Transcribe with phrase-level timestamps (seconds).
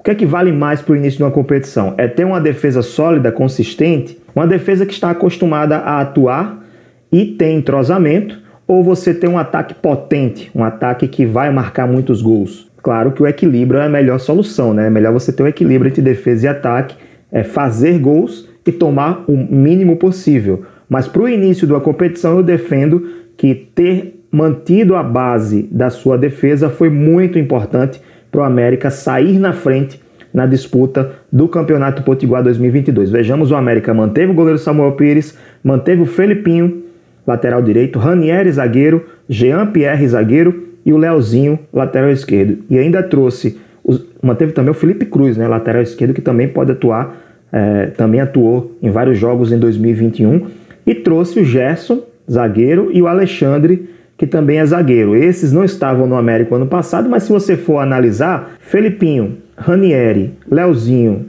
[0.00, 1.92] o que é que vale mais para o início de uma competição?
[1.98, 6.64] É ter uma defesa sólida, consistente, uma defesa que está acostumada a atuar
[7.12, 12.22] e tem entrosamento, ou você ter um ataque potente, um ataque que vai marcar muitos
[12.22, 12.70] gols?
[12.82, 14.86] Claro que o equilíbrio é a melhor solução, né?
[14.86, 16.96] É melhor você ter o um equilíbrio entre defesa e ataque,
[17.30, 20.62] é fazer gols e tomar o mínimo possível.
[20.88, 23.06] Mas para o início de uma competição, eu defendo
[23.36, 29.38] que ter mantido a base da sua defesa foi muito importante para o América sair
[29.38, 30.00] na frente
[30.32, 33.10] na disputa do Campeonato Potiguar 2022.
[33.10, 36.84] Vejamos, o América manteve o goleiro Samuel Pires, manteve o Felipinho,
[37.26, 42.58] lateral direito, Ranieri, zagueiro, Jean Pierre, zagueiro, e o Leozinho, lateral esquerdo.
[42.70, 43.58] E ainda trouxe,
[44.22, 47.16] manteve também o Felipe Cruz, né, lateral esquerdo, que também pode atuar,
[47.52, 50.46] é, também atuou em vários jogos em 2021,
[50.86, 55.16] e trouxe o Gerson, zagueiro, e o Alexandre, que também é zagueiro.
[55.16, 61.24] Esses não estavam no América ano passado, mas se você for analisar, Felipinho, Ranieri, Leozinho,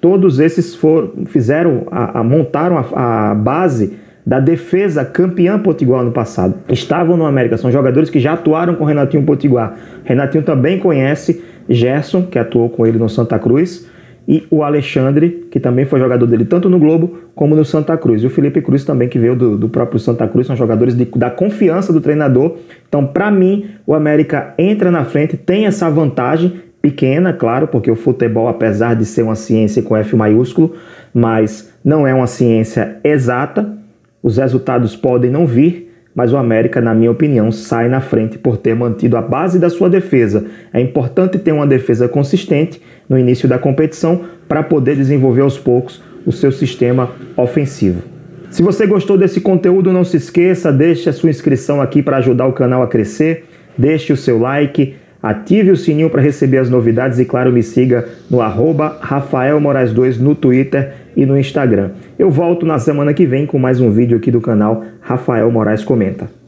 [0.00, 6.12] todos esses foram, fizeram, a, a montaram a, a base da defesa campeã potiguar no
[6.12, 6.54] passado.
[6.68, 9.74] Estavam no América, são jogadores que já atuaram com Renatinho Potiguar.
[10.04, 13.88] Renatinho também conhece Gerson, que atuou com ele no Santa Cruz
[14.28, 18.22] e o Alexandre, que também foi jogador dele tanto no Globo como no Santa Cruz.
[18.22, 21.04] E o Felipe Cruz também, que veio do, do próprio Santa Cruz, são jogadores de,
[21.04, 22.56] da confiança do treinador.
[22.88, 27.96] Então, para mim, o América entra na frente, tem essa vantagem pequena, claro, porque o
[27.96, 30.74] futebol, apesar de ser uma ciência com F maiúsculo,
[31.12, 33.76] mas não é uma ciência exata,
[34.22, 35.85] os resultados podem não vir,
[36.16, 39.68] mas o América, na minha opinião, sai na frente por ter mantido a base da
[39.68, 40.46] sua defesa.
[40.72, 46.02] É importante ter uma defesa consistente no início da competição para poder desenvolver aos poucos
[46.24, 48.02] o seu sistema ofensivo.
[48.50, 52.46] Se você gostou desse conteúdo, não se esqueça, deixe a sua inscrição aqui para ajudar
[52.46, 53.44] o canal a crescer,
[53.76, 54.94] deixe o seu like,
[55.28, 59.92] ative o sininho para receber as novidades e, claro, me siga no arroba Rafael Moraes
[59.92, 61.90] 2 no Twitter e no Instagram.
[62.18, 65.84] Eu volto na semana que vem com mais um vídeo aqui do canal Rafael Moraes
[65.84, 66.45] Comenta.